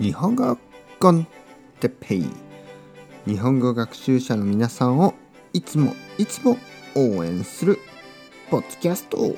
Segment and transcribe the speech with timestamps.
[0.00, 0.56] 日本語
[0.98, 1.26] コン
[1.78, 2.24] テペイ。
[3.26, 5.12] 日本語学習者の皆さんを
[5.52, 6.56] いつもいつも
[6.96, 7.78] 応援する
[8.48, 9.36] ポッドキャスト。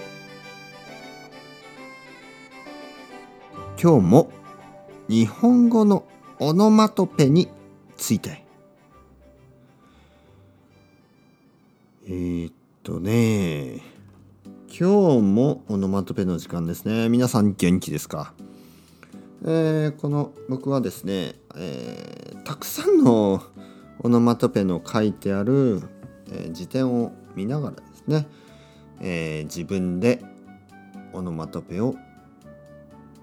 [3.76, 4.30] 今日も
[5.08, 6.04] 日本語の
[6.38, 7.48] オノマトペに
[7.96, 8.44] ついて。
[12.06, 12.54] えー、っ
[12.84, 13.80] とね。
[14.68, 17.08] 今日もオノマトペの時間ですね。
[17.08, 18.32] 皆さん元気ですか？
[19.44, 23.42] えー、この僕はですね、えー、たくさんの
[24.00, 25.82] オノマトペの書いてある、
[26.30, 28.28] えー、辞典を見ながらですね、
[29.00, 30.22] えー、自分で
[31.12, 31.96] オノマトペを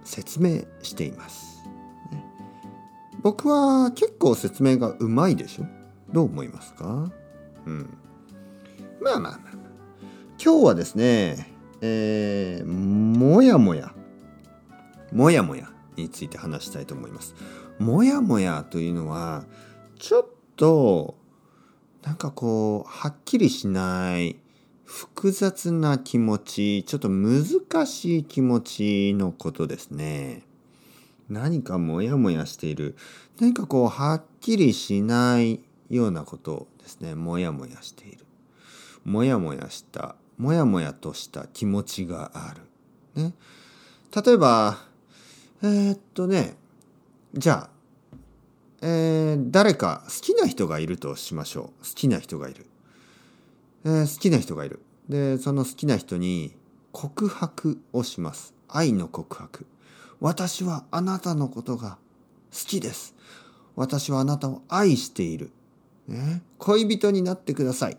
[0.03, 1.63] 説明しています。
[3.21, 5.65] 僕は結構説明がうまいでしょ？
[6.11, 7.11] どう思いますか？
[7.65, 7.97] うん。
[9.01, 9.39] まあまあまあ。
[10.41, 13.93] 今日はですね、えー、もやもや。
[15.11, 15.69] もやもや。
[15.99, 17.35] について話したいと思います。
[17.79, 19.45] もやもやというのは
[19.97, 21.15] ちょっと
[22.03, 24.37] なんかこうはっきりしない
[24.85, 27.45] 複雑な気持ちちょっと難
[27.85, 30.43] しい気持ちのことですね。
[31.29, 32.95] 何かモヤモヤしている
[33.39, 38.25] 何かこうはっきりしないようなことですねモヤモヤしている
[39.05, 42.53] モヤモヤしたモヤモヤとした気持ちがあ
[43.15, 43.21] る。
[43.21, 43.33] ね、
[44.25, 44.79] 例えば
[45.61, 46.55] えー、っとね
[47.33, 47.69] じゃあ、
[48.81, 51.83] えー、誰か好きな人がいるとしましょう。
[51.83, 52.65] 好きな人がいる、
[53.85, 54.79] えー、好きな人がいる。
[55.09, 56.55] でその好きな人に
[56.91, 58.53] 告白をします。
[58.67, 59.65] 愛の告白。
[60.21, 61.97] 私はあなたのことが
[62.51, 63.15] 好きです。
[63.75, 65.51] 私はあなたを愛している、
[66.07, 67.97] ね、恋人になってください。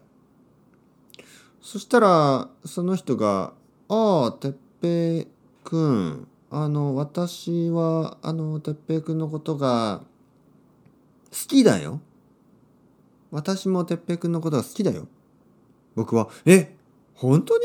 [1.63, 3.53] そしたらその人が
[3.89, 5.27] 「ああてっぺい
[5.63, 6.27] くん。
[6.51, 10.03] あの私はあの哲平君のことが
[11.31, 12.01] 好きだよ。
[13.31, 15.07] 私も哲平君のことが好きだよ。
[15.95, 16.77] 僕は「え
[17.15, 17.65] 本当に？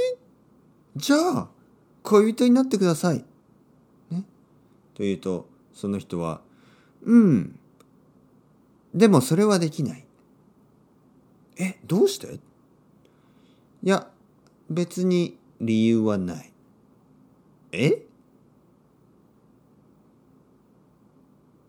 [0.96, 1.50] じゃあ
[2.04, 3.26] 恋人になってください」
[4.12, 4.24] ね。
[4.94, 6.42] と言うとその人は
[7.02, 7.60] 「うん。
[8.94, 10.06] でもそれはできない」
[11.58, 12.36] えどうして？
[12.36, 12.40] い
[13.82, 14.08] や
[14.70, 16.54] 別に理由はない。
[17.72, 18.05] え？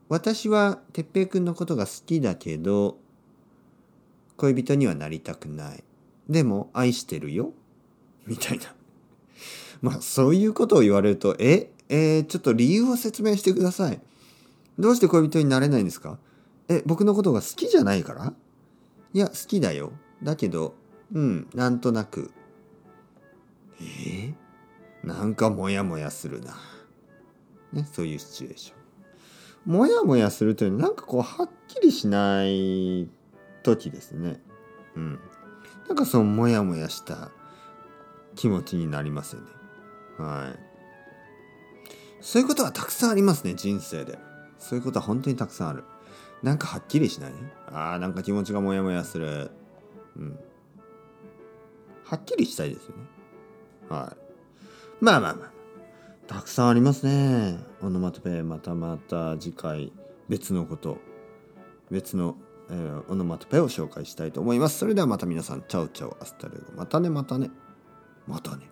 [0.08, 2.98] 私は哲平くんのことが好きだけど
[4.36, 5.84] 恋人にはなりたくない。
[6.28, 7.52] でも愛してるよ。
[8.26, 8.74] みたいな。
[9.82, 11.70] まあそういうことを言われるとえ？
[11.88, 14.00] えー、ちょっと理由を説明してください。
[14.78, 16.18] どうして恋人になれないんですか？
[16.68, 18.32] え僕のことが好きじゃないから？
[19.14, 19.92] いや好きだよ。
[20.22, 20.74] だけど
[21.12, 22.30] うんなんとなく。
[23.80, 24.34] え？
[25.04, 26.58] ー、なんかモヤモヤするな。
[27.72, 28.76] ねそういうシチュエーション。
[29.66, 33.10] モヤモヤするというのはなんかこうはっきりしない
[33.64, 34.40] 時ですね。
[34.94, 35.18] うん。
[35.88, 37.30] なんかそのモヤモヤした
[38.36, 39.48] 気持ちになりますよね。
[40.18, 40.58] はい。
[42.20, 44.18] そういうことはたくさんありますね、人生で。
[44.58, 45.84] そういうことは本当にたくさんある。
[46.42, 47.32] なんかはっきりしない？
[47.32, 47.38] ね。
[47.66, 49.50] ああ、なんか気持ちがモヤモヤする。
[50.16, 50.38] うん。
[52.04, 53.02] はっきりしたいですよね。
[53.88, 55.04] はい。
[55.04, 55.55] まあまあまあ。
[56.26, 57.58] たくさんありますね。
[57.82, 59.92] オノマトペまたまた次回
[60.28, 60.98] 別のこと
[61.90, 62.36] 別の、
[62.68, 64.78] えー、オノマトペを紹介したいと思います。
[64.78, 66.64] それではまた皆さんチャウチャウアスタレゴ。
[66.76, 67.50] またねまたね。
[68.26, 68.68] またね。